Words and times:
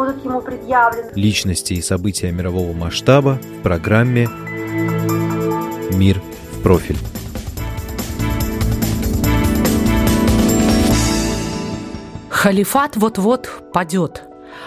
будут 0.00 0.24
ему 0.24 0.40
предъявлены. 0.40 1.10
Личности 1.14 1.74
и 1.74 1.82
события 1.82 2.32
мирового 2.32 2.72
масштаба 2.72 3.38
в 3.58 3.62
программе 3.62 4.26
«Мир 5.92 6.22
в 6.52 6.62
профиль». 6.62 6.96
Халифат 12.30 12.96
вот-вот 12.96 13.50
падет, 13.74 14.22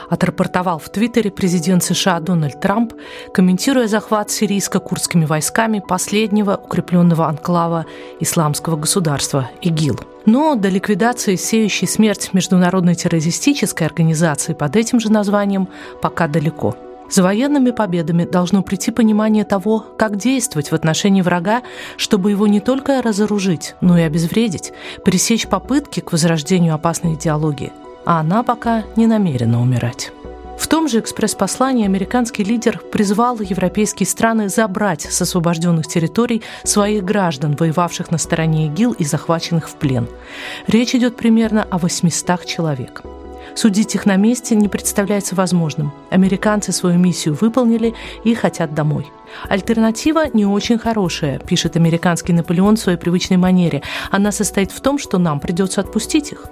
отрапортовал 0.10 0.80
в 0.80 0.90
Твиттере 0.90 1.32
президент 1.32 1.84
США 1.84 2.20
Дональд 2.20 2.60
Трамп, 2.60 2.94
комментируя 3.34 3.88
захват 3.88 4.30
сирийско-курдскими 4.30 5.26
войсками 5.26 5.80
последнего 5.80 6.56
укрепленного 6.56 7.28
анклава 7.28 7.86
исламского 8.20 8.76
государства 8.76 9.50
ИГИЛ. 9.62 10.00
Но 10.26 10.56
до 10.56 10.70
ликвидации 10.70 11.36
сеющей 11.36 11.88
смерть 11.88 12.30
международной 12.34 12.96
террористической 12.96 13.86
организации 13.88 14.54
под 14.54 14.76
этим 14.76 15.00
же 15.00 15.12
названием 15.12 15.68
пока 16.02 16.28
далеко– 16.28 16.76
за 17.14 17.22
военными 17.22 17.70
победами 17.70 18.26
должно 18.26 18.64
прийти 18.64 18.90
понимание 18.90 19.44
того, 19.44 19.86
как 20.00 20.18
действовать 20.18 20.72
в 20.72 20.74
отношении 20.74 21.22
врага, 21.22 21.62
чтобы 21.96 22.32
его 22.32 22.48
не 22.48 22.60
только 22.60 23.04
разоружить, 23.04 23.76
но 23.82 24.00
и 24.00 24.02
обезвредить, 24.02 24.74
пресечь 25.06 25.48
попытки 25.48 26.00
к 26.00 26.12
возрождению 26.12 26.74
опасной 26.74 27.14
идеологии. 27.14 27.72
А 28.06 28.20
она 28.20 28.44
пока 28.44 28.84
не 28.96 29.08
намерена 29.08 29.62
умирать. 29.62 30.12
В 30.58 30.68
том 30.68 30.88
же 30.88 31.00
экспресс-послании 31.00 31.86
американский 31.86 32.44
лидер 32.44 32.80
призвал 32.92 33.40
европейские 33.40 34.08
страны 34.08 34.50
забрать 34.50 35.02
с 35.02 35.22
освобожденных 35.22 35.88
территорий 35.88 36.42
своих 36.64 37.04
граждан, 37.04 37.56
воевавших 37.56 38.12
на 38.12 38.18
стороне 38.18 38.68
ИГИЛ 38.68 38.94
и 38.94 39.04
захваченных 39.04 39.70
в 39.70 39.76
плен. 39.76 40.08
Речь 40.68 40.96
идет 40.96 41.18
примерно 41.18 41.68
о 41.70 41.78
800 41.78 42.46
человек. 42.46 43.04
Судить 43.56 43.96
их 43.96 44.06
на 44.06 44.16
месте 44.16 44.56
не 44.56 44.68
представляется 44.68 45.36
возможным. 45.36 45.92
Американцы 46.10 46.72
свою 46.72 46.98
миссию 46.98 47.38
выполнили 47.40 47.94
и 48.24 48.34
хотят 48.34 48.74
домой. 48.74 49.12
Альтернатива 49.48 50.26
не 50.34 50.46
очень 50.46 50.78
хорошая, 50.78 51.40
пишет 51.40 51.76
американский 51.76 52.34
Наполеон 52.34 52.76
в 52.76 52.80
своей 52.80 52.98
привычной 52.98 53.38
манере. 53.38 53.82
Она 54.12 54.32
состоит 54.32 54.72
в 54.72 54.82
том, 54.82 54.98
что 54.98 55.18
нам 55.18 55.40
придется 55.40 55.82
отпустить 55.82 56.32
их. 56.32 56.46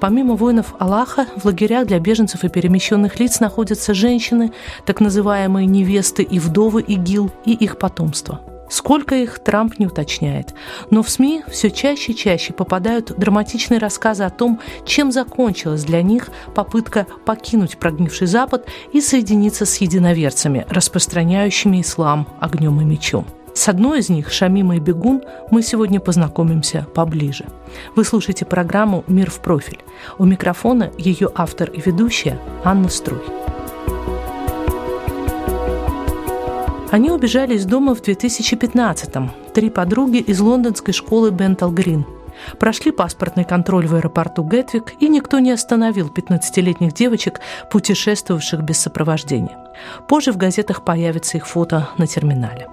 Помимо 0.00 0.34
воинов 0.34 0.74
Аллаха, 0.78 1.26
в 1.36 1.44
лагерях 1.44 1.86
для 1.86 1.98
беженцев 1.98 2.44
и 2.44 2.48
перемещенных 2.48 3.18
лиц 3.18 3.40
находятся 3.40 3.94
женщины, 3.94 4.52
так 4.84 5.00
называемые 5.00 5.66
невесты 5.66 6.22
и 6.22 6.38
вдовы 6.38 6.82
ИГИЛ 6.82 7.30
и 7.44 7.52
их 7.52 7.78
потомство– 7.78 8.40
Сколько 8.68 9.14
их, 9.14 9.38
Трамп 9.38 9.78
не 9.78 9.86
уточняет. 9.86 10.54
Но 10.90 11.02
в 11.02 11.10
СМИ 11.10 11.44
все 11.48 11.70
чаще 11.70 12.12
и 12.12 12.16
чаще 12.16 12.52
попадают 12.52 13.12
драматичные 13.16 13.78
рассказы 13.78 14.24
о 14.24 14.30
том, 14.30 14.60
чем 14.84 15.12
закончилась 15.12 15.84
для 15.84 16.02
них 16.02 16.28
попытка 16.54 17.06
покинуть 17.24 17.78
прогнивший 17.78 18.26
Запад 18.26 18.66
и 18.92 19.00
соединиться 19.00 19.66
с 19.66 19.76
единоверцами, 19.78 20.66
распространяющими 20.68 21.80
ислам 21.80 22.26
огнем 22.40 22.80
и 22.80 22.84
мечом. 22.84 23.26
С 23.54 23.68
одной 23.68 24.00
из 24.00 24.10
них, 24.10 24.30
Шамима 24.30 24.76
и 24.76 24.80
Бегун, 24.80 25.22
мы 25.50 25.62
сегодня 25.62 25.98
познакомимся 25.98 26.86
поближе. 26.94 27.46
Вы 27.94 28.04
слушаете 28.04 28.44
программу 28.44 29.02
«Мир 29.06 29.30
в 29.30 29.40
профиль». 29.40 29.80
У 30.18 30.26
микрофона 30.26 30.90
ее 30.98 31.30
автор 31.34 31.70
и 31.70 31.80
ведущая 31.80 32.38
Анна 32.64 32.90
Струй. 32.90 33.45
Они 36.90 37.10
убежали 37.10 37.54
из 37.54 37.64
дома 37.64 37.94
в 37.94 38.02
2015-м. 38.02 39.30
Три 39.52 39.70
подруги 39.70 40.18
из 40.18 40.40
лондонской 40.40 40.94
школы 40.94 41.30
Бентал 41.30 41.72
Грин. 41.72 42.06
Прошли 42.60 42.92
паспортный 42.92 43.44
контроль 43.44 43.86
в 43.88 43.94
аэропорту 43.94 44.44
Гетвик, 44.44 44.92
и 45.00 45.08
никто 45.08 45.40
не 45.40 45.50
остановил 45.50 46.12
15-летних 46.14 46.92
девочек, 46.94 47.40
путешествовавших 47.72 48.62
без 48.62 48.78
сопровождения. 48.78 49.58
Позже 50.08 50.32
в 50.32 50.36
газетах 50.36 50.84
появится 50.84 51.38
их 51.38 51.46
фото 51.46 51.88
на 51.98 52.06
терминале. 52.06 52.68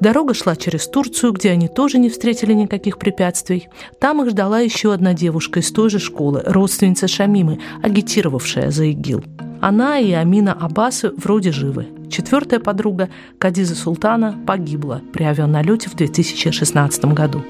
Дорога 0.00 0.34
шла 0.34 0.56
через 0.56 0.88
Турцию, 0.88 1.32
где 1.32 1.50
они 1.50 1.68
тоже 1.68 1.98
не 1.98 2.10
встретили 2.10 2.54
никаких 2.54 2.98
препятствий. 2.98 3.68
Там 4.00 4.22
их 4.22 4.30
ждала 4.30 4.58
еще 4.58 4.92
одна 4.92 5.14
девушка 5.14 5.60
из 5.60 5.70
той 5.70 5.90
же 5.90 6.00
школы, 6.00 6.42
родственница 6.44 7.06
Шамимы, 7.06 7.60
агитировавшая 7.82 8.72
за 8.72 8.84
ИГИЛ. 8.86 9.22
Она 9.60 10.00
и 10.00 10.10
Амина 10.10 10.52
Аббасы 10.52 11.12
вроде 11.16 11.52
живы. 11.52 11.86
Четвертая 12.12 12.60
подруга, 12.60 13.08
Кадиза 13.38 13.74
Султана, 13.74 14.38
погибла 14.46 15.00
при 15.14 15.24
авианалете 15.24 15.88
в 15.88 15.94
2016 15.94 17.06
году. 17.06 17.42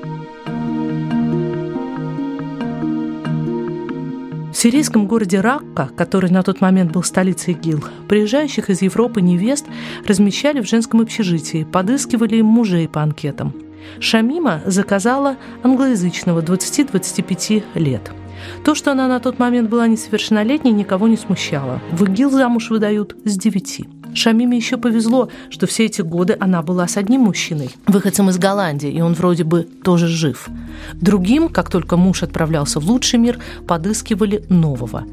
В 4.53 4.55
сирийском 4.55 5.09
городе 5.09 5.41
Ракка, 5.41 5.91
который 5.97 6.31
на 6.31 6.45
тот 6.45 6.61
момент 6.61 6.93
был 6.93 7.03
столицей 7.03 7.55
ИГИЛ, 7.55 7.83
приезжающих 8.09 8.71
из 8.71 8.83
Европы 8.83 9.21
невест 9.21 9.67
размещали 10.07 10.61
в 10.61 10.69
женском 10.69 11.01
общежитии, 11.01 11.65
подыскивали 11.65 12.37
им 12.37 12.47
мужей 12.47 12.87
по 12.89 13.03
анкетам. 13.03 13.53
Шамима 13.99 14.63
заказала 14.65 15.39
англоязычного 15.65 16.41
20-25 16.41 17.65
лет– 17.75 18.13
то, 18.65 18.75
что 18.75 18.93
она 18.93 19.09
на 19.09 19.21
тот 19.21 19.39
момент 19.39 19.71
была 19.71 19.87
несовершеннолетней, 19.87 20.73
никого 20.73 21.09
не 21.09 21.17
смущало. 21.17 21.81
В 21.93 22.05
ИГИЛ 22.05 22.31
замуж 22.31 22.71
выдают 22.71 23.17
с 23.25 23.37
девяти. 23.37 23.89
Шамиме 24.15 24.57
еще 24.57 24.77
повезло, 24.77 25.29
что 25.51 25.67
все 25.67 25.87
эти 25.87 26.03
годы 26.03 26.37
она 26.39 26.63
была 26.63 26.87
с 26.87 26.97
одним 26.97 27.23
мужчиной, 27.23 27.71
выходцем 27.87 28.29
из 28.31 28.39
Голландии, 28.39 28.91
и 28.91 29.01
он 29.01 29.15
вроде 29.15 29.45
бы 29.45 29.63
тоже 29.63 30.09
жив. 30.09 30.49
Другим, 30.95 31.49
как 31.49 31.71
только 31.71 31.97
муж 31.97 32.23
отправлялся 32.23 32.81
в 32.81 32.89
лучший 32.89 33.19
мир, 33.19 33.39
подыскивали 33.67 34.45
нового. 34.49 35.05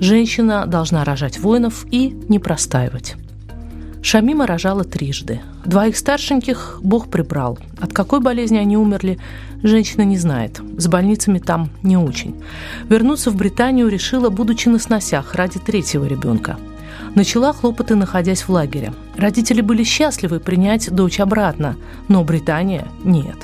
Женщина 0.00 0.66
должна 0.66 1.04
рожать 1.04 1.38
воинов 1.38 1.86
и 1.90 2.16
не 2.28 2.38
простаивать. 2.38 3.16
Шамима 4.00 4.46
рожала 4.46 4.84
трижды. 4.84 5.40
Двоих 5.64 5.96
старшеньких 5.96 6.78
Бог 6.82 7.10
прибрал. 7.10 7.58
От 7.80 7.92
какой 7.92 8.20
болезни 8.20 8.56
они 8.56 8.76
умерли, 8.76 9.18
женщина 9.62 10.02
не 10.02 10.16
знает. 10.16 10.60
С 10.76 10.86
больницами 10.86 11.40
там 11.40 11.70
не 11.82 11.96
очень. 11.96 12.40
Вернуться 12.88 13.30
в 13.30 13.36
Британию 13.36 13.88
решила, 13.88 14.30
будучи 14.30 14.68
на 14.68 14.78
сносях, 14.78 15.34
ради 15.34 15.58
третьего 15.58 16.04
ребенка. 16.04 16.58
Начала 17.14 17.52
хлопоты, 17.52 17.94
находясь 17.94 18.42
в 18.42 18.50
лагере. 18.50 18.92
Родители 19.16 19.60
были 19.60 19.82
счастливы 19.82 20.40
принять 20.40 20.90
дочь 20.90 21.20
обратно, 21.20 21.76
но 22.08 22.24
Британия– 22.24 22.86
нет. 23.04 23.36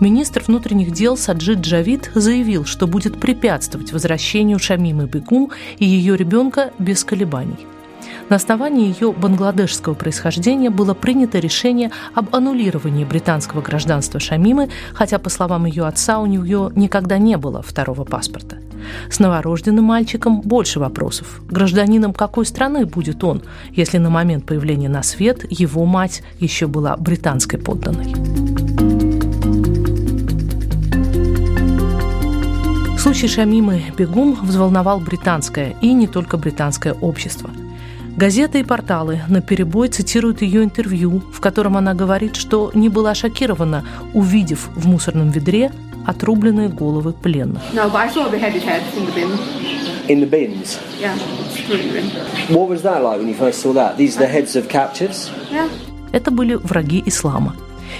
Министр 0.00 0.42
внутренних 0.46 0.92
дел 0.92 1.16
Саджид 1.16 1.60
Джавид 1.60 2.10
заявил, 2.14 2.64
что 2.64 2.86
будет 2.86 3.20
препятствовать 3.20 3.92
возвращению 3.92 4.58
Шамимы 4.58 5.06
Бегум 5.06 5.50
и 5.78 5.84
ее 5.84 6.16
ребенка 6.16 6.72
без 6.78 7.04
колебаний– 7.04 7.58
на 8.28 8.36
основании 8.36 8.88
ее 8.88 9.12
бангладешского 9.12 9.94
происхождения 9.94 10.68
было 10.68 10.92
принято 10.92 11.38
решение 11.38 11.90
об 12.14 12.34
аннулировании 12.34 13.04
британского 13.04 13.62
гражданства 13.62 14.20
Шамимы, 14.20 14.68
хотя, 14.92 15.18
по 15.18 15.30
словам 15.30 15.64
ее 15.64 15.86
отца, 15.86 16.18
у 16.18 16.26
нее 16.26 16.70
никогда 16.74 17.16
не 17.16 17.38
было 17.38 17.62
второго 17.62 18.04
паспорта. 18.04 18.58
С 19.10 19.18
новорожденным 19.18 19.84
мальчиком 19.84 20.40
больше 20.40 20.80
вопросов. 20.80 21.40
Гражданином 21.48 22.12
какой 22.12 22.46
страны 22.46 22.86
будет 22.86 23.22
он, 23.24 23.42
если 23.72 23.98
на 23.98 24.10
момент 24.10 24.44
появления 24.44 24.88
на 24.88 25.02
свет 25.02 25.44
его 25.50 25.84
мать 25.84 26.22
еще 26.38 26.66
была 26.66 26.96
британской 26.96 27.58
подданной? 27.58 28.14
Случай 32.98 33.28
Шамимы 33.28 33.82
Бегум 33.96 34.38
взволновал 34.42 35.00
британское 35.00 35.74
и 35.80 35.92
не 35.92 36.06
только 36.06 36.36
британское 36.36 36.92
общество– 36.94 37.50
Газеты 38.18 38.58
и 38.58 38.64
порталы 38.64 39.20
на 39.28 39.40
перебой 39.40 39.86
цитируют 39.86 40.42
ее 40.42 40.64
интервью, 40.64 41.22
в 41.32 41.40
котором 41.40 41.76
она 41.76 41.94
говорит, 41.94 42.34
что 42.34 42.72
не 42.74 42.88
была 42.88 43.14
шокирована, 43.14 43.84
увидев 44.12 44.70
в 44.74 44.88
мусорном 44.88 45.30
ведре 45.30 45.70
отрубленные 46.08 46.68
головы 46.68 47.12
пленных. 47.12 47.62
No, 47.74 47.90
but 47.90 47.96
I 47.96 48.08
saw 48.08 48.30
beheaded 48.30 48.62
heads 48.62 48.96
in 48.96 49.06
the 49.06 49.12
bin. 49.14 49.30
In 50.08 50.20
the 50.20 50.26
bins? 50.26 50.78
Yeah. 51.00 51.14
What 52.48 52.68
was 52.68 52.82
that 52.82 53.02
like 53.02 53.18
when 53.18 53.28
you 53.28 53.34
first 53.34 53.60
saw 53.60 53.72
that? 53.74 53.96
These 53.96 54.16
are 54.16 54.26
the 54.26 54.32
heads 54.32 54.56
of 54.56 54.68
captives? 54.68 55.30
Yeah. 55.50 55.68
Это 56.12 56.30
были 56.30 56.54
враги 56.54 57.02
ислама. 57.06 57.54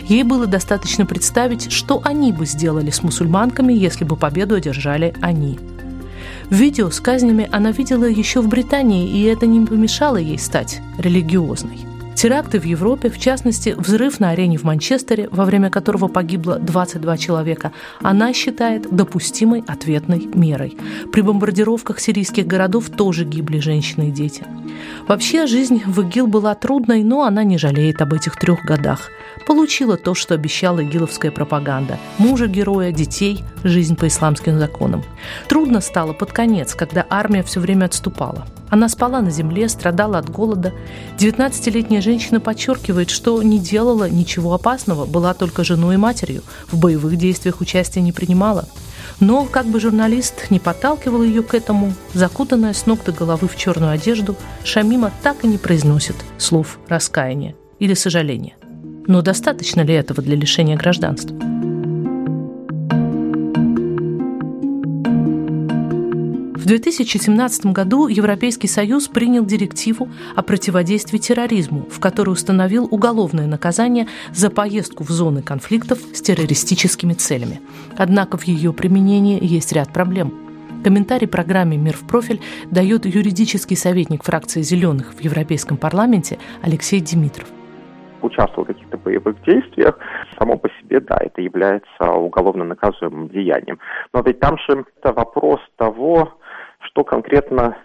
Ей 0.06 0.22
было 0.22 0.46
достаточно 0.46 1.04
представить, 1.06 1.70
что 1.70 2.00
они 2.04 2.32
бы 2.32 2.46
сделали 2.46 2.90
с 2.90 3.02
мусульманками, 3.02 3.72
если 3.72 4.04
бы 4.04 4.16
победу 4.16 4.54
одержали 4.54 5.14
они– 5.20 5.58
Видео 6.50 6.88
с 6.88 6.98
казнями 6.98 7.46
она 7.52 7.72
видела 7.72 8.06
еще 8.06 8.40
в 8.40 8.48
Британии, 8.48 9.06
и 9.06 9.24
это 9.24 9.44
не 9.44 9.66
помешало 9.66 10.16
ей 10.16 10.38
стать 10.38 10.80
религиозной. 10.96 11.80
Теракты 12.18 12.58
в 12.58 12.64
Европе, 12.64 13.10
в 13.10 13.18
частности, 13.20 13.76
взрыв 13.78 14.18
на 14.18 14.30
арене 14.30 14.58
в 14.58 14.64
Манчестере, 14.64 15.28
во 15.30 15.44
время 15.44 15.70
которого 15.70 16.08
погибло 16.08 16.58
22 16.58 17.16
человека, 17.16 17.70
она 18.02 18.32
считает 18.32 18.90
допустимой 18.90 19.62
ответной 19.68 20.28
мерой. 20.34 20.76
При 21.12 21.20
бомбардировках 21.20 22.00
сирийских 22.00 22.44
городов 22.44 22.90
тоже 22.90 23.24
гибли 23.24 23.60
женщины 23.60 24.08
и 24.08 24.10
дети. 24.10 24.44
Вообще, 25.06 25.46
жизнь 25.46 25.80
в 25.86 26.00
ИГИЛ 26.00 26.26
была 26.26 26.56
трудной, 26.56 27.04
но 27.04 27.22
она 27.22 27.44
не 27.44 27.56
жалеет 27.56 28.02
об 28.02 28.12
этих 28.12 28.34
трех 28.34 28.64
годах. 28.64 29.10
Получила 29.46 29.96
то, 29.96 30.16
что 30.16 30.34
обещала 30.34 30.82
игиловская 30.82 31.30
пропаганда. 31.30 32.00
Мужа 32.18 32.48
героя, 32.48 32.90
детей, 32.90 33.44
жизнь 33.62 33.94
по 33.94 34.08
исламским 34.08 34.58
законам. 34.58 35.04
Трудно 35.48 35.80
стало 35.80 36.14
под 36.14 36.32
конец, 36.32 36.74
когда 36.74 37.06
армия 37.08 37.44
все 37.44 37.60
время 37.60 37.84
отступала. 37.84 38.44
Она 38.70 38.88
спала 38.88 39.20
на 39.20 39.30
земле, 39.30 39.68
страдала 39.68 40.18
от 40.18 40.30
голода. 40.30 40.72
19-летняя 41.18 42.00
женщина 42.00 42.40
подчеркивает, 42.40 43.10
что 43.10 43.42
не 43.42 43.58
делала 43.58 44.08
ничего 44.08 44.54
опасного, 44.54 45.06
была 45.06 45.34
только 45.34 45.64
женой 45.64 45.94
и 45.94 45.98
матерью, 45.98 46.42
в 46.70 46.78
боевых 46.78 47.16
действиях 47.16 47.60
участия 47.60 48.00
не 48.00 48.12
принимала. 48.12 48.68
Но, 49.20 49.44
как 49.46 49.66
бы 49.66 49.80
журналист 49.80 50.50
не 50.50 50.60
подталкивал 50.60 51.22
ее 51.22 51.42
к 51.42 51.54
этому, 51.54 51.92
закутанная 52.12 52.72
с 52.72 52.86
ног 52.86 53.04
до 53.04 53.12
головы 53.12 53.48
в 53.48 53.56
черную 53.56 53.92
одежду, 53.92 54.36
Шамима 54.64 55.10
так 55.22 55.44
и 55.44 55.48
не 55.48 55.58
произносит 55.58 56.16
слов 56.36 56.78
раскаяния 56.88 57.54
или 57.78 57.94
сожаления. 57.94 58.54
Но 59.06 59.22
достаточно 59.22 59.80
ли 59.80 59.94
этого 59.94 60.22
для 60.22 60.36
лишения 60.36 60.76
гражданства? 60.76 61.57
2017 66.68 67.72
году 67.72 68.08
Европейский 68.08 68.68
Союз 68.68 69.08
принял 69.08 69.42
директиву 69.42 70.10
о 70.36 70.42
противодействии 70.42 71.16
терроризму, 71.16 71.86
в 71.90 71.98
которой 71.98 72.28
установил 72.28 72.86
уголовное 72.90 73.46
наказание 73.46 74.06
за 74.32 74.50
поездку 74.50 75.02
в 75.02 75.08
зоны 75.08 75.40
конфликтов 75.40 75.98
с 75.98 76.20
террористическими 76.20 77.14
целями. 77.14 77.62
Однако 77.96 78.36
в 78.36 78.42
ее 78.42 78.74
применении 78.74 79.42
есть 79.42 79.72
ряд 79.72 79.94
проблем. 79.94 80.34
Комментарий 80.84 81.26
программе 81.26 81.78
«Мир 81.78 81.94
в 81.94 82.06
профиль» 82.06 82.42
дает 82.70 83.06
юридический 83.06 83.74
советник 83.74 84.22
фракции 84.22 84.60
«Зеленых» 84.60 85.14
в 85.14 85.20
Европейском 85.22 85.78
парламенте 85.78 86.38
Алексей 86.60 87.00
Димитров 87.00 87.48
участвовал 88.20 88.64
в 88.64 88.68
каких-то 88.68 88.96
боевых 88.98 89.40
действиях, 89.42 89.98
само 90.38 90.56
по 90.56 90.68
себе, 90.80 91.00
да, 91.00 91.18
это 91.20 91.40
является 91.40 92.12
уголовно 92.12 92.64
наказуемым 92.64 93.28
деянием. 93.28 93.78
Но 94.12 94.22
ведь 94.22 94.40
там 94.40 94.58
же 94.58 94.84
это 95.00 95.12
вопрос 95.12 95.60
того, 95.76 96.37
что 96.80 97.04
конкретно 97.04 97.76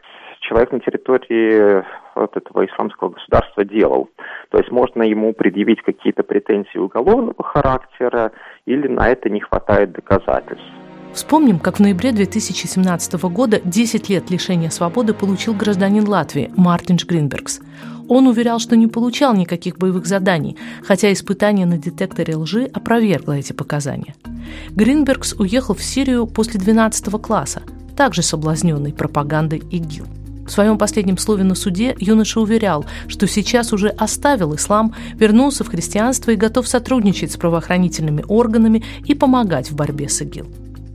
человек 0.42 0.72
на 0.72 0.80
территории 0.80 1.84
вот 2.16 2.36
этого 2.38 2.66
исламского 2.66 3.10
государства 3.10 3.66
делал. 3.66 4.10
То 4.50 4.60
есть 4.60 4.72
можно 4.72 5.04
ему 5.04 5.34
предъявить 5.34 5.82
какие-то 5.82 6.24
претензии 6.24 6.78
уголовного 6.78 7.44
характера 7.44 8.32
или 8.66 8.88
на 8.88 9.10
это 9.10 9.30
не 9.30 9.40
хватает 9.40 9.94
доказательств. 9.94 10.66
Вспомним, 11.14 11.60
как 11.60 11.78
в 11.78 11.80
ноябре 11.80 12.12
2017 12.12 13.14
года 13.30 13.62
10 13.64 14.10
лет 14.10 14.32
лишения 14.32 14.72
свободы 14.72 15.14
получил 15.14 15.54
гражданин 15.54 16.08
Латвии 16.08 16.52
Мартинш 16.58 17.06
Гринбергс. 17.06 17.62
Он 18.10 18.28
уверял, 18.28 18.60
что 18.60 18.76
не 18.76 18.88
получал 18.88 19.36
никаких 19.36 19.78
боевых 19.78 20.08
заданий, 20.08 20.58
хотя 20.84 21.14
испытание 21.14 21.68
на 21.68 21.78
детекторе 21.78 22.36
лжи 22.36 22.68
опровергло 22.74 23.34
эти 23.34 23.54
показания. 23.54 24.16
Гринбергс 24.72 25.34
уехал 25.40 25.76
в 25.76 25.84
Сирию 25.84 26.26
после 26.26 26.60
12 26.60 27.22
класса, 27.22 27.62
также 27.96 28.22
соблазненный 28.22 28.94
пропагандой 28.94 29.64
ИГИЛ. 29.70 30.06
В 30.46 30.52
своем 30.52 30.78
последнем 30.78 31.18
слове 31.18 31.44
на 31.44 31.56
суде 31.56 31.96
юноша 32.00 32.42
уверял, 32.42 32.86
что 33.08 33.28
сейчас 33.28 33.72
уже 33.72 33.88
оставил 33.90 34.56
ислам, 34.56 34.94
вернулся 35.16 35.64
в 35.64 35.70
христианство 35.70 36.32
и 36.32 36.36
готов 36.36 36.68
сотрудничать 36.68 37.32
с 37.32 37.38
правоохранительными 37.38 38.26
органами 38.28 38.84
и 39.06 39.16
помогать 39.16 39.72
в 39.72 39.76
борьбе 39.76 40.10
с 40.10 40.22
ИГИЛ. 40.22 40.48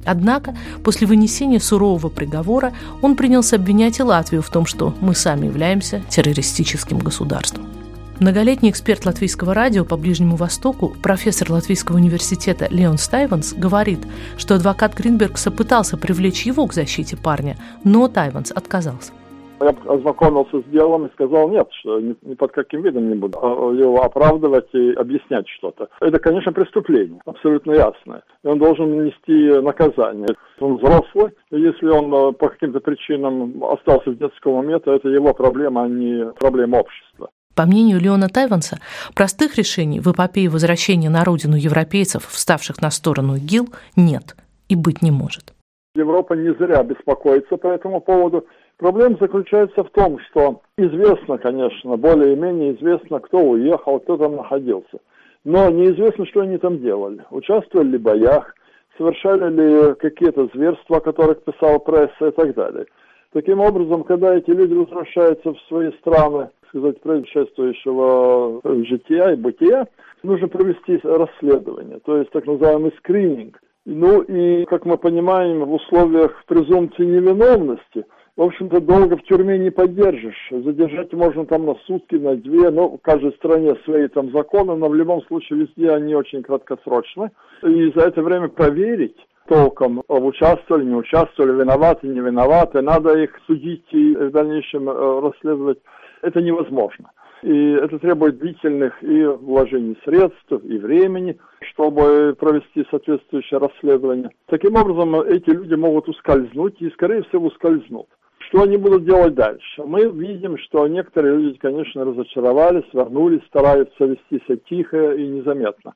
Однако, 0.04 0.56
после 0.84 1.06
вынесения 1.06 1.60
сурового 1.60 2.08
приговора, 2.08 2.72
он 3.02 3.16
принялся 3.16 3.56
обвинять 3.56 3.98
и 3.98 4.02
Латвию 4.02 4.42
в 4.42 4.50
том, 4.50 4.64
что 4.64 4.94
мы 5.00 5.14
сами 5.14 5.46
являемся 5.46 6.02
террористическим 6.08 6.98
государством. 6.98 7.77
Многолетний 8.20 8.70
эксперт 8.70 9.06
латвийского 9.06 9.54
радио 9.54 9.84
по 9.84 9.96
Ближнему 9.96 10.34
Востоку, 10.34 10.92
профессор 11.00 11.52
Латвийского 11.52 11.98
университета 11.98 12.66
Леон 12.68 12.98
Стайванс 12.98 13.54
говорит, 13.54 14.00
что 14.36 14.56
адвокат 14.56 14.96
Гринбергса 14.96 15.52
пытался 15.52 15.96
привлечь 15.96 16.42
его 16.42 16.66
к 16.66 16.72
защите 16.72 17.16
парня, 17.16 17.54
но 17.84 18.08
Тайванс 18.08 18.50
отказался. 18.50 19.12
Я 19.60 19.68
ознакомился 19.86 20.60
с 20.60 20.64
делом 20.64 21.06
и 21.06 21.12
сказал, 21.12 21.48
нет, 21.48 21.68
что 21.80 22.00
ни, 22.00 22.16
ни 22.22 22.34
под 22.34 22.50
каким 22.50 22.82
видом 22.82 23.08
не 23.08 23.14
буду 23.14 23.38
его 23.38 24.02
оправдывать 24.02 24.68
и 24.72 24.92
объяснять 24.94 25.48
что-то. 25.48 25.88
Это, 26.00 26.18
конечно, 26.18 26.52
преступление, 26.52 27.20
абсолютно 27.24 27.72
ясное. 27.72 28.22
И 28.42 28.48
он 28.48 28.58
должен 28.58 29.04
нести 29.04 29.62
наказание. 29.62 30.28
Он 30.58 30.76
взрослый, 30.76 31.32
и 31.52 31.60
если 31.60 31.86
он 31.86 32.12
э, 32.12 32.32
по 32.32 32.48
каким-то 32.48 32.80
причинам 32.80 33.62
остался 33.62 34.10
в 34.10 34.18
детском 34.18 34.54
уме, 34.54 34.80
то 34.80 34.92
это 34.92 35.08
его 35.08 35.32
проблема, 35.34 35.84
а 35.84 35.88
не 35.88 36.32
проблема 36.32 36.78
общества. 36.78 37.30
По 37.58 37.66
мнению 37.66 37.98
Леона 37.98 38.28
Тайванса, 38.28 38.78
простых 39.16 39.58
решений 39.58 39.98
в 39.98 40.06
эпопее 40.06 40.48
возвращения 40.48 41.10
на 41.10 41.24
родину 41.24 41.56
европейцев, 41.56 42.24
вставших 42.28 42.80
на 42.80 42.88
сторону 42.92 43.34
ИГИЛ, 43.34 43.66
нет 43.96 44.36
и 44.68 44.76
быть 44.76 45.02
не 45.02 45.10
может. 45.10 45.54
Европа 45.96 46.34
не 46.34 46.54
зря 46.54 46.84
беспокоится 46.84 47.56
по 47.56 47.66
этому 47.66 48.00
поводу. 48.00 48.46
Проблема 48.76 49.16
заключается 49.20 49.82
в 49.82 49.90
том, 49.90 50.20
что 50.30 50.62
известно, 50.76 51.36
конечно, 51.38 51.96
более-менее 51.96 52.76
известно, 52.76 53.18
кто 53.18 53.40
уехал, 53.40 53.98
кто 53.98 54.16
там 54.18 54.36
находился. 54.36 55.00
Но 55.42 55.68
неизвестно, 55.68 56.26
что 56.26 56.42
они 56.42 56.58
там 56.58 56.78
делали. 56.78 57.24
Участвовали 57.32 57.88
ли 57.88 57.98
в 57.98 58.02
боях, 58.02 58.54
совершали 58.96 59.50
ли 59.50 59.94
какие-то 59.96 60.48
зверства, 60.54 60.98
о 60.98 61.00
которых 61.00 61.42
писала 61.42 61.80
пресса 61.80 62.28
и 62.28 62.30
так 62.30 62.54
далее. 62.54 62.86
Таким 63.32 63.58
образом, 63.58 64.04
когда 64.04 64.36
эти 64.36 64.50
люди 64.50 64.74
возвращаются 64.74 65.52
в 65.52 65.60
свои 65.68 65.90
страны, 66.00 66.50
сказать, 66.68 67.00
предшествующего 67.00 68.60
жития 68.84 69.32
и 69.32 69.36
бытия, 69.36 69.86
нужно 70.22 70.48
провести 70.48 71.00
расследование, 71.02 71.98
то 72.04 72.16
есть 72.16 72.30
так 72.30 72.46
называемый 72.46 72.92
скрининг. 72.98 73.60
Ну 73.84 74.20
и, 74.20 74.64
как 74.66 74.84
мы 74.84 74.98
понимаем, 74.98 75.64
в 75.64 75.72
условиях 75.72 76.44
презумпции 76.46 77.04
невиновности– 77.04 78.04
в 78.38 78.42
общем-то, 78.42 78.80
долго 78.80 79.16
в 79.16 79.24
тюрьме 79.24 79.58
не 79.58 79.70
поддержишь. 79.70 80.52
Задержать 80.52 81.12
можно 81.12 81.44
там 81.44 81.66
на 81.66 81.74
сутки, 81.86 82.14
на 82.14 82.36
две, 82.36 82.70
но 82.70 82.90
в 82.90 82.98
каждой 83.02 83.32
стране 83.32 83.74
свои 83.84 84.06
там 84.06 84.30
законы, 84.30 84.76
но 84.76 84.88
в 84.88 84.94
любом 84.94 85.22
случае 85.22 85.62
везде 85.62 85.90
они 85.90 86.14
очень 86.14 86.44
краткосрочны. 86.44 87.32
И 87.64 87.92
за 87.96 88.02
это 88.02 88.22
время 88.22 88.46
проверить 88.46 89.16
толком, 89.48 90.04
участвовали, 90.06 90.84
не 90.84 90.94
участвовали, 90.94 91.60
виноваты, 91.60 92.06
не 92.06 92.20
виноваты, 92.20 92.80
надо 92.80 93.18
их 93.18 93.30
судить 93.48 93.86
и 93.90 94.14
в 94.14 94.30
дальнейшем 94.30 94.88
э, 94.88 95.20
расследовать, 95.20 95.80
это 96.22 96.40
невозможно. 96.40 97.10
И 97.42 97.72
это 97.72 97.98
требует 97.98 98.38
длительных 98.38 99.00
и 99.02 99.24
вложений 99.24 99.96
средств, 100.04 100.50
и 100.50 100.78
времени, 100.78 101.38
чтобы 101.60 102.34
провести 102.38 102.84
соответствующее 102.90 103.60
расследование. 103.60 104.30
Таким 104.46 104.74
образом, 104.74 105.20
эти 105.20 105.50
люди 105.50 105.74
могут 105.74 106.08
ускользнуть 106.08 106.80
и, 106.80 106.90
скорее 106.90 107.22
всего, 107.24 107.46
ускользнут. 107.46 108.08
Что 108.48 108.62
они 108.62 108.76
будут 108.76 109.04
делать 109.04 109.34
дальше? 109.34 109.84
Мы 109.84 110.08
видим, 110.08 110.56
что 110.58 110.86
некоторые 110.88 111.36
люди, 111.36 111.58
конечно, 111.58 112.04
разочаровались, 112.04 112.86
вернулись, 112.92 113.44
стараются 113.46 114.04
вести 114.04 114.42
себя 114.46 114.58
тихо 114.68 115.12
и 115.12 115.26
незаметно. 115.26 115.94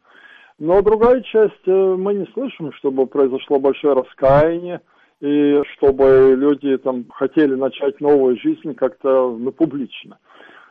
Но 0.58 0.82
другая 0.82 1.22
часть, 1.22 1.66
э, 1.66 1.96
мы 1.98 2.14
не 2.14 2.26
слышим, 2.34 2.72
чтобы 2.74 3.06
произошло 3.06 3.58
большое 3.58 3.94
раскаяние, 3.94 4.80
и 5.22 5.62
чтобы 5.72 6.34
люди 6.36 6.76
там 6.76 7.06
хотели 7.08 7.54
начать 7.54 7.98
новую 8.02 8.36
жизнь 8.38 8.74
как-то 8.74 9.34
ну, 9.38 9.50
публично. 9.52 10.18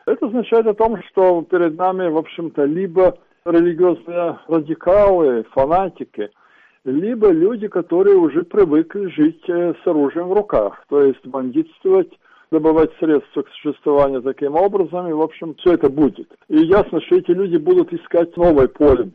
Это 0.06 0.26
означает 0.26 0.66
о 0.66 0.74
том, 0.74 1.02
что 1.08 1.42
перед 1.42 1.76
нами, 1.76 2.08
в 2.08 2.16
общем-то, 2.16 2.64
либо 2.64 3.18
религиозные 3.44 4.38
радикалы, 4.46 5.44
фанатики– 5.50 6.30
либо 6.84 7.30
люди, 7.30 7.68
которые 7.68 8.16
уже 8.16 8.42
привыкли 8.42 9.06
жить 9.08 9.42
э, 9.48 9.74
с 9.82 9.86
оружием 9.86 10.28
в 10.28 10.32
руках, 10.32 10.84
то 10.88 11.00
есть 11.00 11.24
бандитствовать, 11.26 12.10
добывать 12.50 12.90
средства 12.98 13.42
к 13.42 13.48
существованию 13.50 14.22
таким 14.22 14.56
образом, 14.56 15.08
и, 15.08 15.12
в 15.12 15.22
общем, 15.22 15.54
все 15.54 15.74
это 15.74 15.88
будет. 15.88 16.28
И 16.48 16.58
ясно, 16.58 17.00
что 17.02 17.16
эти 17.16 17.30
люди 17.30 17.56
будут 17.56 17.92
искать 17.92 18.36
новое 18.36 18.68
поле. 18.68 19.08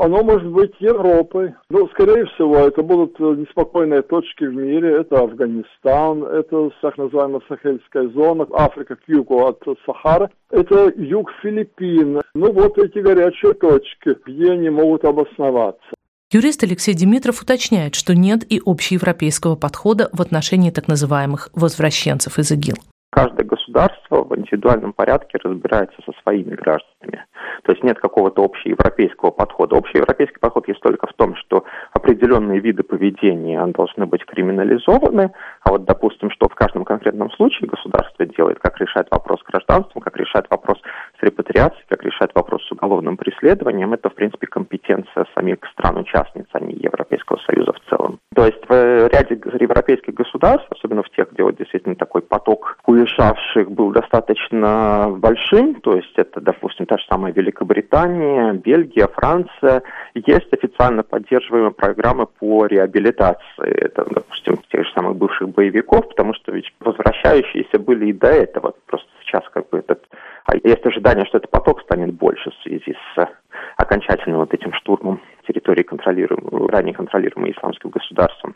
Оно 0.00 0.22
может 0.22 0.48
быть 0.48 0.72
Европой, 0.78 1.54
но, 1.70 1.88
скорее 1.88 2.24
всего, 2.26 2.56
это 2.58 2.82
будут 2.82 3.18
э, 3.18 3.24
неспокойные 3.36 4.02
точки 4.02 4.44
в 4.44 4.54
мире, 4.54 5.00
это 5.00 5.20
Афганистан, 5.20 6.22
это 6.22 6.70
так 6.80 6.96
называемая 6.98 7.40
Сахельская 7.48 8.08
зона, 8.10 8.46
Африка 8.52 8.94
к 8.94 9.00
югу 9.08 9.44
от 9.44 9.60
Сахары, 9.84 10.28
это 10.50 10.92
юг 10.94 11.32
Филиппин. 11.42 12.20
Ну 12.34 12.52
вот 12.52 12.78
эти 12.78 12.98
горячие 13.00 13.54
точки, 13.54 14.16
где 14.24 14.52
они 14.52 14.70
могут 14.70 15.04
обосноваться. 15.04 15.90
Юрист 16.30 16.62
Алексей 16.62 16.94
Димитров 16.94 17.42
уточняет, 17.42 17.96
что 17.96 18.14
нет 18.14 18.44
и 18.48 18.60
общеевропейского 18.64 19.56
подхода 19.56 20.10
в 20.12 20.20
отношении 20.20 20.70
так 20.70 20.86
называемых 20.86 21.48
возвращенцев 21.54 22.38
из 22.38 22.52
ИГИЛ. 22.52 22.76
Каждое 23.18 23.44
государство 23.44 24.22
в 24.22 24.38
индивидуальном 24.38 24.92
порядке 24.92 25.38
разбирается 25.42 26.00
со 26.06 26.12
своими 26.22 26.54
гражданами. 26.54 27.26
То 27.64 27.72
есть 27.72 27.82
нет 27.82 27.98
какого-то 27.98 28.44
общеевропейского 28.44 29.32
подхода. 29.32 29.76
Общеевропейский 29.76 30.38
подход 30.38 30.68
есть 30.68 30.78
только 30.80 31.08
в 31.08 31.12
том, 31.14 31.34
что 31.34 31.64
определенные 31.92 32.60
виды 32.60 32.84
поведения 32.84 33.66
должны 33.66 34.06
быть 34.06 34.24
криминализованы, 34.24 35.32
а 35.64 35.70
вот, 35.72 35.84
допустим, 35.84 36.30
что 36.30 36.48
в 36.48 36.54
каждом 36.54 36.84
конкретном 36.84 37.32
случае 37.32 37.68
государство 37.68 38.24
делает, 38.24 38.60
как 38.60 38.78
решает 38.78 39.08
вопрос 39.10 39.40
с 39.40 39.50
гражданством, 39.50 40.00
как 40.00 40.16
решает 40.16 40.46
вопрос 40.48 40.78
с 41.18 41.22
репатриацией, 41.24 41.86
как 41.88 42.04
решает 42.04 42.30
вопрос 42.36 42.62
с 42.68 42.70
уголовным 42.70 43.16
преследованием, 43.16 43.94
это, 43.94 44.10
в 44.10 44.14
принципе, 44.14 44.46
компетенция 44.46 45.26
самих 45.34 45.58
стран-участниц, 45.72 46.46
а 46.52 46.60
не 46.60 46.74
Европейского 46.74 47.38
Союза 47.38 47.72
в 47.72 47.90
целом. 47.90 48.17
То 48.38 48.46
есть 48.46 48.62
в 48.68 49.08
ряде 49.08 49.34
европейских 49.58 50.14
государств, 50.14 50.68
особенно 50.70 51.02
в 51.02 51.10
тех, 51.10 51.32
где 51.32 51.42
вот 51.42 51.56
действительно 51.56 51.96
такой 51.96 52.22
поток 52.22 52.78
уезжавших 52.86 53.68
был 53.68 53.90
достаточно 53.90 55.08
большим, 55.10 55.74
то 55.80 55.96
есть 55.96 56.12
это, 56.14 56.40
допустим, 56.40 56.86
та 56.86 56.98
же 56.98 57.04
самая 57.10 57.32
Великобритания, 57.32 58.52
Бельгия, 58.52 59.08
Франция, 59.08 59.82
есть 60.14 60.52
официально 60.52 61.02
поддерживаемые 61.02 61.72
программы 61.72 62.26
по 62.26 62.66
реабилитации, 62.66 63.72
это, 63.72 64.06
допустим, 64.08 64.56
тех 64.70 64.86
же 64.86 64.92
самых 64.92 65.16
бывших 65.16 65.48
боевиков, 65.48 66.08
потому 66.08 66.32
что 66.34 66.52
ведь 66.52 66.72
возвращающиеся 66.78 67.80
были 67.80 68.10
и 68.10 68.12
до 68.12 68.28
этого, 68.28 68.72
просто 68.86 69.08
сейчас 69.24 69.42
как 69.52 69.68
бы 69.70 69.78
этот... 69.78 70.06
А 70.44 70.56
есть 70.62 70.86
ожидание, 70.86 71.26
что 71.26 71.38
этот 71.38 71.50
поток 71.50 71.82
станет 71.82 72.14
больше 72.14 72.50
в 72.50 72.62
связи 72.62 72.94
с 73.16 73.28
окончательным 73.76 74.38
вот 74.38 74.54
этим 74.54 74.72
штурмом 74.74 75.20
территории, 75.48 75.82
контролируемой, 75.82 76.68
ранее 76.68 76.94
контролируемой 76.94 77.52
исламским 77.52 77.90
государством. 77.90 78.54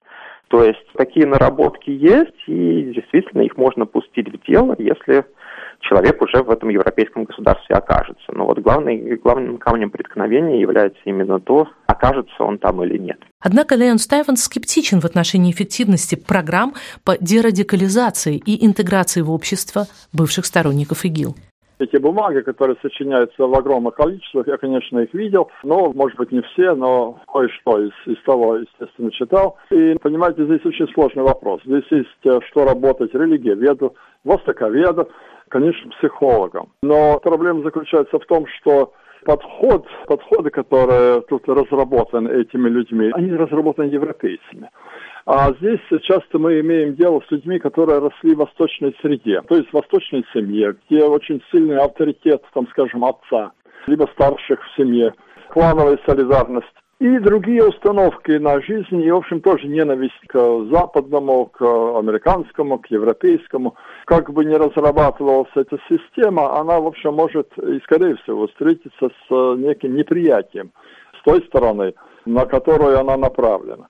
То 0.48 0.62
есть 0.64 0.84
такие 0.96 1.26
наработки 1.26 1.90
есть, 1.90 2.42
и 2.46 2.92
действительно 2.94 3.40
их 3.42 3.56
можно 3.56 3.86
пустить 3.86 4.28
в 4.28 4.46
дело, 4.46 4.76
если 4.78 5.24
человек 5.80 6.20
уже 6.20 6.42
в 6.42 6.50
этом 6.50 6.68
европейском 6.68 7.24
государстве 7.24 7.74
окажется. 7.74 8.32
Но 8.32 8.44
вот 8.44 8.58
главный, 8.58 9.16
главным 9.16 9.56
камнем 9.58 9.90
преткновения 9.90 10.60
является 10.60 11.00
именно 11.04 11.40
то, 11.40 11.68
окажется 11.86 12.44
он 12.44 12.58
там 12.58 12.82
или 12.84 12.98
нет. 12.98 13.18
Однако 13.40 13.74
Леон 13.76 13.98
Стайванс 13.98 14.44
скептичен 14.44 15.00
в 15.00 15.04
отношении 15.04 15.50
эффективности 15.50 16.16
программ 16.16 16.74
по 17.04 17.16
дерадикализации 17.18 18.36
и 18.36 18.64
интеграции 18.64 19.22
в 19.22 19.30
общество 19.30 19.86
бывших 20.12 20.44
сторонников 20.44 21.04
ИГИЛ. 21.04 21.34
Эти 21.82 21.96
бумаги, 21.96 22.42
которые 22.42 22.76
сочиняются 22.80 23.44
в 23.44 23.52
огромных 23.58 23.96
количествах, 23.96 24.46
я, 24.46 24.56
конечно, 24.56 25.00
их 25.00 25.12
видел, 25.12 25.50
но, 25.64 25.92
может 25.92 26.16
быть, 26.16 26.30
не 26.30 26.40
все, 26.42 26.76
но 26.76 27.18
кое-что 27.26 27.80
из, 27.80 27.90
из 28.06 28.22
того, 28.22 28.58
естественно, 28.58 29.10
читал. 29.10 29.56
И, 29.72 29.96
понимаете, 30.00 30.44
здесь 30.44 30.64
очень 30.64 30.86
сложный 30.94 31.24
вопрос. 31.24 31.60
Здесь 31.64 31.82
есть 31.90 32.24
э, 32.24 32.38
что 32.48 32.64
работать 32.64 33.12
религиоведу, 33.14 33.96
востоковеду, 34.22 35.08
конечно, 35.48 35.90
психологом. 35.98 36.68
Но 36.84 37.18
проблема 37.18 37.64
заключается 37.64 38.16
в 38.16 38.26
том, 38.26 38.46
что 38.60 38.92
подход, 39.24 39.84
подходы, 40.06 40.50
которые 40.50 41.22
тут 41.22 41.48
разработаны 41.48 42.28
этими 42.28 42.68
людьми, 42.68 43.10
они 43.12 43.32
разработаны 43.32 43.86
европейцами. 43.86 44.70
А 45.24 45.52
здесь 45.54 45.80
часто 46.02 46.38
мы 46.38 46.60
имеем 46.60 46.96
дело 46.96 47.22
с 47.26 47.30
людьми, 47.30 47.58
которые 47.58 48.00
росли 48.00 48.34
в 48.34 48.38
восточной 48.38 48.94
среде, 49.00 49.40
то 49.42 49.54
есть 49.54 49.68
в 49.70 49.74
восточной 49.74 50.24
семье, 50.32 50.76
где 50.88 51.04
очень 51.04 51.40
сильный 51.52 51.78
авторитет, 51.78 52.42
там, 52.52 52.66
скажем, 52.68 53.04
отца, 53.04 53.52
либо 53.86 54.08
старших 54.14 54.60
в 54.60 54.76
семье, 54.76 55.14
клановая 55.50 55.98
солидарность 56.06 56.66
и 56.98 57.18
другие 57.18 57.64
установки 57.64 58.32
на 58.32 58.60
жизнь, 58.60 59.00
и, 59.02 59.10
в 59.10 59.16
общем, 59.16 59.40
тоже 59.40 59.66
ненависть 59.66 60.20
к 60.28 60.38
западному, 60.72 61.46
к 61.46 61.60
американскому, 61.62 62.78
к 62.78 62.86
европейскому. 62.88 63.74
Как 64.04 64.32
бы 64.32 64.44
ни 64.44 64.54
разрабатывалась 64.54 65.50
эта 65.56 65.78
система, 65.88 66.58
она, 66.60 66.78
в 66.78 66.86
общем, 66.86 67.14
может 67.14 67.48
и, 67.58 67.80
скорее 67.80 68.14
всего, 68.16 68.46
встретиться 68.46 69.08
с 69.08 69.56
неким 69.56 69.96
неприятием 69.96 70.70
с 71.18 71.24
той 71.24 71.42
стороны, 71.46 71.94
на 72.24 72.46
которую 72.46 72.98
она 72.98 73.16
направлена. 73.16 73.88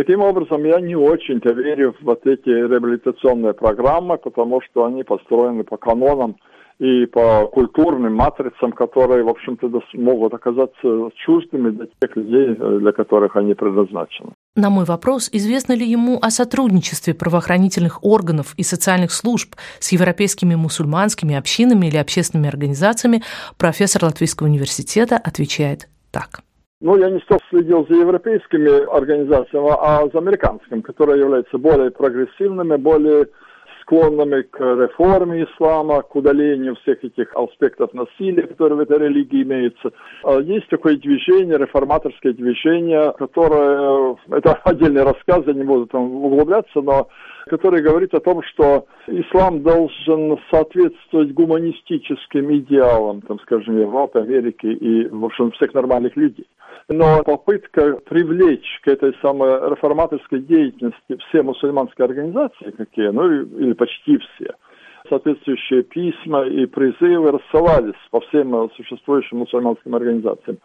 Таким 0.00 0.22
образом, 0.22 0.64
я 0.64 0.80
не 0.80 0.96
очень-то 0.96 1.52
верю 1.52 1.92
в 1.92 2.04
вот 2.06 2.26
эти 2.26 2.48
реабилитационные 2.48 3.52
программы, 3.52 4.16
потому 4.16 4.62
что 4.62 4.86
они 4.86 5.04
построены 5.04 5.62
по 5.62 5.76
канонам 5.76 6.36
и 6.78 7.04
по 7.04 7.46
культурным 7.48 8.14
матрицам, 8.14 8.72
которые, 8.72 9.24
в 9.24 9.28
общем-то, 9.28 9.70
могут 9.92 10.32
оказаться 10.32 11.10
чуждыми 11.16 11.68
для 11.72 11.86
тех 12.00 12.16
людей, 12.16 12.54
для 12.54 12.92
которых 12.92 13.36
они 13.36 13.52
предназначены. 13.52 14.30
На 14.56 14.70
мой 14.70 14.86
вопрос, 14.86 15.28
известно 15.34 15.74
ли 15.74 15.84
ему 15.84 16.18
о 16.22 16.30
сотрудничестве 16.30 17.12
правоохранительных 17.12 18.02
органов 18.02 18.54
и 18.56 18.62
социальных 18.62 19.12
служб 19.12 19.54
с 19.80 19.92
европейскими 19.92 20.54
мусульманскими 20.54 21.34
общинами 21.34 21.88
или 21.88 21.98
общественными 21.98 22.48
организациями, 22.48 23.20
профессор 23.58 24.04
Латвийского 24.04 24.46
университета 24.46 25.16
отвечает 25.18 25.90
так. 26.10 26.40
Ну, 26.82 26.96
я 26.96 27.10
не 27.10 27.20
столько 27.20 27.44
следил 27.50 27.86
за 27.86 27.94
европейскими 27.94 28.90
организациями, 28.96 29.68
а 29.70 30.08
за 30.10 30.18
американскими, 30.18 30.80
которые 30.80 31.20
являются 31.20 31.58
более 31.58 31.90
прогрессивными, 31.90 32.76
более 32.76 33.26
склонными 33.82 34.42
к 34.42 34.58
реформе 34.58 35.44
ислама, 35.44 36.00
к 36.02 36.16
удалению 36.16 36.76
всех 36.76 37.04
этих 37.04 37.34
аспектов 37.34 37.92
насилия, 37.92 38.46
которые 38.46 38.78
в 38.78 38.80
этой 38.80 38.98
религии 38.98 39.42
имеются. 39.42 39.90
А 40.24 40.38
есть 40.40 40.68
такое 40.68 40.96
движение, 40.96 41.58
реформаторское 41.58 42.32
движение, 42.32 43.12
которое, 43.18 44.16
это 44.30 44.54
отдельный 44.64 45.02
рассказ, 45.02 45.42
я 45.46 45.52
не 45.52 45.64
буду 45.64 45.86
там 45.86 46.02
углубляться, 46.24 46.80
но 46.80 47.08
который 47.46 47.82
говорит 47.82 48.14
о 48.14 48.20
том, 48.20 48.42
что 48.42 48.86
ислам 49.06 49.62
должен 49.62 50.38
соответствовать 50.50 51.32
гуманистическим 51.32 52.54
идеалам, 52.56 53.20
там, 53.22 53.38
скажем, 53.40 53.78
Европы, 53.78 54.20
Америки 54.20 54.66
и, 54.66 55.08
в 55.08 55.24
общем, 55.24 55.50
всех 55.52 55.74
нормальных 55.74 56.16
людей. 56.16 56.46
Но 56.92 57.22
попытка 57.22 57.98
привлечь 58.04 58.80
к 58.82 58.88
этой 58.88 59.14
самой 59.22 59.70
реформаторской 59.70 60.40
деятельности 60.40 61.18
все 61.28 61.40
мусульманские 61.40 62.04
организации, 62.04 62.72
какие, 62.76 63.10
ну 63.10 63.30
или 63.30 63.74
почти 63.74 64.18
все, 64.18 64.54
соответствующие 65.08 65.84
письма 65.84 66.46
и 66.46 66.66
призывы 66.66 67.30
рассылались 67.30 67.94
по 68.10 68.18
всем 68.22 68.68
существующим 68.76 69.38
мусульманским 69.38 69.94
организациям. 69.94 70.58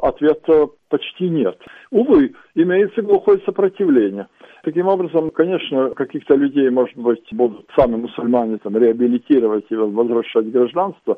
Ответа 0.00 0.68
почти 0.90 1.30
нет. 1.30 1.58
Увы, 1.90 2.34
имеется 2.54 3.00
глухое 3.00 3.38
сопротивление. 3.46 4.26
Таким 4.64 4.88
образом, 4.88 5.30
конечно, 5.30 5.90
каких-то 5.90 6.34
людей, 6.34 6.68
может 6.68 6.96
быть, 6.98 7.26
будут 7.32 7.70
сами 7.74 7.96
мусульмане 7.96 8.58
там 8.58 8.76
реабилитировать 8.76 9.64
и 9.70 9.76
возвращать 9.76 10.50
гражданство, 10.50 11.16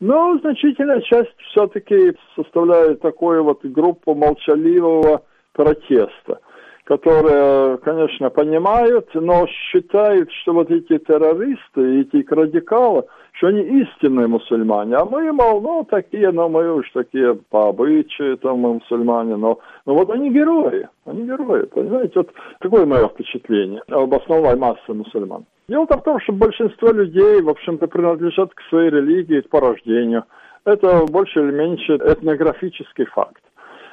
но 0.00 0.38
значительная 0.38 1.00
часть 1.00 1.34
все-таки 1.50 2.14
составляет 2.34 3.00
такую 3.00 3.44
вот 3.44 3.64
группу 3.64 4.14
молчаливого 4.14 5.22
протеста, 5.52 6.40
которые, 6.84 7.78
конечно, 7.78 8.28
понимают, 8.30 9.08
но 9.14 9.46
считают, 9.46 10.30
что 10.42 10.52
вот 10.52 10.70
эти 10.70 10.98
террористы, 10.98 12.00
эти 12.00 12.24
радикалы, 12.28 13.04
что 13.32 13.48
они 13.48 13.62
истинные 13.62 14.26
мусульмане, 14.26 14.96
а 14.96 15.04
мы, 15.04 15.32
мол, 15.32 15.60
ну, 15.62 15.86
такие, 15.88 16.30
ну, 16.30 16.48
мы 16.48 16.74
уж 16.74 16.90
такие 16.92 17.34
по 17.34 17.68
обычаю, 17.70 18.36
там, 18.38 18.58
мы 18.58 18.74
мусульмане, 18.74 19.36
но, 19.36 19.58
но 19.86 19.94
вот 19.94 20.10
они 20.10 20.30
герои, 20.30 20.88
они 21.06 21.24
герои, 21.24 21.64
понимаете, 21.66 22.12
вот 22.16 22.30
такое 22.60 22.84
мое 22.84 23.08
впечатление 23.08 23.82
об 23.88 24.14
основной 24.14 24.56
массе 24.56 24.92
мусульман. 24.92 25.46
Дело 25.68 25.86
в 25.86 26.02
том, 26.02 26.20
что 26.20 26.32
большинство 26.32 26.90
людей, 26.92 27.42
в 27.42 27.48
общем-то, 27.48 27.88
принадлежат 27.88 28.54
к 28.54 28.60
своей 28.68 28.90
религии 28.90 29.40
по 29.40 29.60
рождению. 29.60 30.24
Это 30.64 31.04
больше 31.06 31.40
или 31.40 31.50
меньше 31.50 31.96
этнографический 31.96 33.06
факт. 33.06 33.42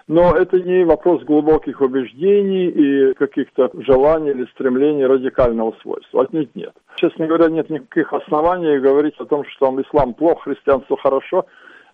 Но 0.08 0.36
это 0.36 0.60
не 0.60 0.84
вопрос 0.84 1.24
глубоких 1.24 1.82
убеждений 1.82 2.68
и 2.68 3.14
каких-то 3.14 3.72
желаний 3.74 4.32
или 4.32 4.46
стремлений 4.52 5.06
радикального 5.06 5.74
свойства. 5.82 6.24
Отнюдь 6.24 6.54
нет. 6.56 6.74
Честно 6.96 7.26
говоря, 7.26 7.50
нет 7.50 7.70
никаких 7.70 8.14
оснований 8.14 8.80
говорить 8.80 9.16
о 9.18 9.26
том, 9.26 9.44
что 9.46 9.82
ислам 9.82 10.14
плохо, 10.14 10.52
христианство 10.52 10.98
хорошо, 10.98 11.46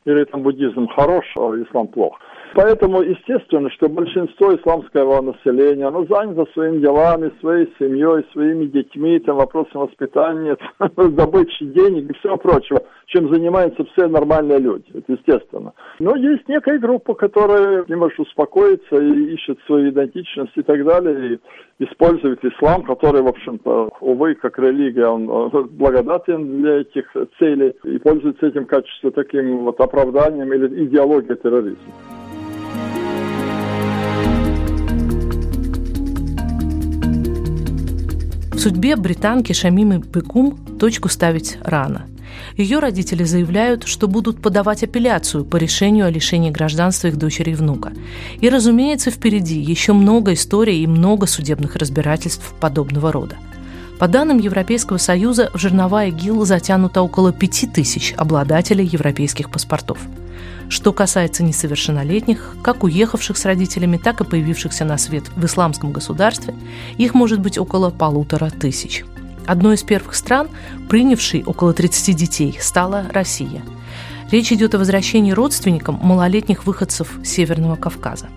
или 0.05 0.24
там 0.25 0.41
буддизм 0.41 0.88
хорош, 0.88 1.25
а 1.38 1.51
ислам 1.62 1.88
плох. 1.88 2.19
Поэтому, 2.56 3.01
естественно, 3.01 3.70
что 3.72 3.89
большинство 3.89 4.56
исламского 4.56 5.22
населения, 5.22 5.86
оно 5.86 6.06
занято 6.06 6.46
своими 6.53 6.79
делами, 6.79 7.32
своей 7.39 7.72
семьей, 7.77 8.25
своими 8.32 8.65
детьми, 8.65 9.20
там, 9.20 9.38
вопросом 9.38 9.82
воспитания, 9.82 10.58
добычи 10.98 11.65
денег 11.65 12.10
и 12.10 12.13
всего 12.20 12.38
прочего, 12.38 12.82
чем 13.06 13.32
занимаются 13.34 13.84
все 13.86 14.08
нормальные 14.08 14.60
люди, 14.60 14.86
это 14.94 15.13
естественно. 15.13 15.74
Но 16.00 16.15
есть 16.15 16.48
некая 16.48 16.79
группа, 16.79 17.13
которая 17.13 17.86
не 17.88 17.96
может 17.96 18.20
успокоиться 18.20 18.96
и 18.96 19.34
ищет 19.34 19.60
свою 19.68 19.91
идентичность 19.91 20.53
и 20.56 20.63
так 20.63 20.84
далее, 20.86 21.36
и 21.36 21.84
использует 21.84 22.44
ислам, 22.44 22.84
который, 22.84 23.22
в 23.22 23.27
общем-то, 23.27 23.89
увы, 24.01 24.36
как 24.36 24.58
религия, 24.60 25.08
он 25.08 25.50
благодатен 25.70 26.62
для 26.62 26.82
этих 26.82 27.06
целей 27.38 27.74
и 27.84 28.00
пользуется 28.00 28.48
этим 28.48 28.65
качеством 28.65 29.12
таким 29.12 29.65
вот 29.65 29.79
оправданием 29.79 30.51
или 30.51 30.86
идеологией 30.86 31.38
терроризма. 31.38 32.19
Судьбе 38.60 38.98
британки 38.98 39.54
Шамимы 39.54 40.00
Бекум 40.00 40.58
точку 40.78 41.08
ставить 41.08 41.58
рано. 41.62 42.08
Ее 42.58 42.80
родители 42.80 43.24
заявляют, 43.24 43.88
что 43.88 44.10
будут 44.10 44.42
подавать 44.42 44.84
апелляцию 44.84 45.46
по 45.46 45.56
решению 45.56 46.08
о 46.08 46.10
лишении 46.10 46.50
гражданства 46.50 47.08
их 47.08 47.16
дочери 47.16 47.51
и 47.51 47.56
внука. 47.56 47.94
И, 48.42 48.50
разумеется, 48.50 49.12
впереди 49.12 49.58
еще 49.58 49.94
много 49.94 50.34
историй 50.34 50.84
и 50.84 50.88
много 50.88 51.25
судебных 51.25 51.78
разбирательств 51.78 52.54
подобного 52.60 53.13
рода. 53.13 53.38
По 54.00 54.08
данным 54.08 54.38
Европейского 54.38 54.96
Союза, 54.96 55.50
в 55.53 55.58
жернова 55.58 56.06
ИГИЛ 56.06 56.46
затянуто 56.46 57.01
около 57.01 57.34
5000 57.34 58.13
обладателей 58.15 58.86
европейских 58.86 59.51
паспортов. 59.51 59.98
Что 60.70 60.94
касается 60.94 61.44
несовершеннолетних, 61.44 62.56
как 62.63 62.86
уехавших 62.86 63.38
с 63.38 63.44
родителями, 63.44 63.98
так 63.98 64.22
и 64.22 64.24
появившихся 64.24 64.86
на 64.86 64.98
свет 64.98 65.25
в 65.36 65.46
исламском 65.46 65.91
государстве, 65.91 66.56
их 66.98 67.13
может 67.13 67.41
быть 67.41 67.58
около 67.58 67.89
полутора 67.89 68.50
тысяч. 68.50 69.03
Одной 69.46 69.75
из 69.75 69.84
первых 69.84 70.15
стран, 70.15 70.48
принявшей 70.88 71.44
около 71.44 71.74
30 71.74 72.15
детей, 72.15 72.58
стала 72.62 73.06
Россия. 73.12 73.63
Речь 74.32 74.53
идет 74.53 74.75
о 74.75 74.77
возвращении 74.77 75.34
родственникам 75.34 76.00
малолетних 76.01 76.65
выходцев 76.65 77.20
Северного 77.25 77.75
Кавказа. 77.75 78.29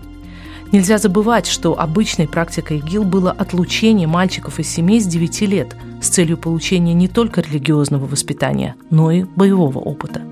Нельзя 0.73 0.97
забывать, 0.97 1.45
что 1.45 1.79
обычной 1.79 2.27
практикой 2.27 2.79
ИГИЛ 2.79 3.03
было 3.03 3.29
отлучение 3.31 4.07
мальчиков 4.07 4.59
из 4.59 4.67
семей 4.67 4.99
с 4.99 5.05
9 5.05 5.41
лет 5.41 5.75
с 6.01 6.07
целью 6.07 6.35
получения 6.35 6.95
не 6.95 7.07
только 7.07 7.41
религиозного 7.41 8.07
воспитания, 8.07 8.75
но 8.89 9.11
и 9.11 9.23
боевого 9.23 9.77
опыта. 9.77 10.23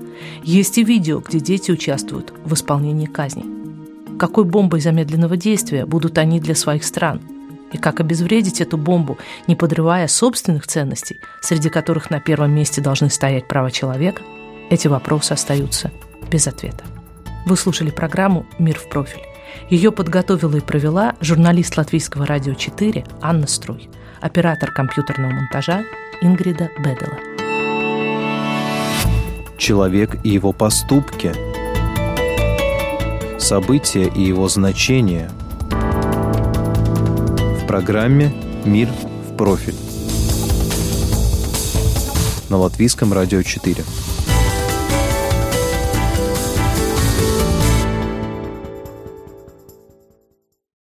Есть 0.42 0.78
и 0.78 0.84
видео, 0.84 1.20
где 1.20 1.38
дети 1.38 1.70
участвуют 1.70 2.34
в 2.44 2.54
исполнении 2.54 3.06
казни. 3.06 3.44
Какой 4.18 4.42
бомбой 4.44 4.80
замедленного 4.80 5.36
действия 5.36 5.86
будут 5.86 6.18
они 6.18 6.40
для 6.40 6.56
своих 6.56 6.82
стран? 6.82 7.20
И 7.70 7.78
как 7.78 8.00
обезвредить 8.00 8.60
эту 8.60 8.76
бомбу, 8.76 9.18
не 9.46 9.54
подрывая 9.54 10.08
собственных 10.08 10.66
ценностей, 10.66 11.20
среди 11.40 11.68
которых 11.68 12.10
на 12.10 12.18
первом 12.18 12.50
месте 12.50 12.80
должны 12.80 13.10
стоять 13.10 13.46
права 13.46 13.70
человека? 13.70 14.22
Эти 14.70 14.88
вопросы 14.88 15.34
остаются 15.34 15.92
без 16.32 16.48
ответа. 16.48 16.82
Вы 17.46 17.56
слушали 17.56 17.90
программу 17.90 18.44
«Мир 18.58 18.76
в 18.76 18.88
профиль». 18.88 19.31
Ее 19.68 19.92
подготовила 19.92 20.56
и 20.56 20.60
провела 20.60 21.14
журналист 21.20 21.76
Латвийского 21.76 22.26
радио 22.26 22.54
4 22.54 23.04
Анна 23.20 23.46
Струй, 23.46 23.88
оператор 24.20 24.70
компьютерного 24.72 25.30
монтажа 25.32 25.84
Ингрида 26.20 26.70
Бедела. 26.78 27.18
Человек 29.58 30.16
и 30.24 30.30
его 30.30 30.52
поступки, 30.52 31.32
события 33.38 34.04
и 34.04 34.22
его 34.22 34.48
значения 34.48 35.30
в 37.60 37.66
программе 37.66 38.32
«Мир 38.64 38.88
в 39.28 39.36
профиль» 39.36 39.76
на 42.52 42.58
Латвийском 42.58 43.12
радио 43.12 43.42
4. 43.42 43.82